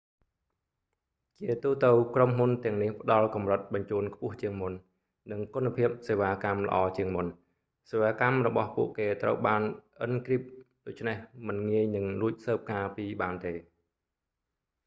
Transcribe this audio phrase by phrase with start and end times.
[1.39, 4.71] ជាទូទៅ ក្រុមហ៊ុនទាំងនេះផ្តល់កម្រិតបញ្ជូនខ្ពស់ជាងមុន
[5.31, 7.27] និងគុណភាពសេវាកម្មល្អជាងមុន
[7.91, 9.61] សេវាកម្មរបស់ពួកគេត្រូវបាន
[10.01, 10.41] អ៊ិនគ្រីប
[10.87, 11.17] ដូច្នេះ
[11.47, 13.53] មិនងាយនឹងលួចស៊ើបការណ៍ពីបានទេ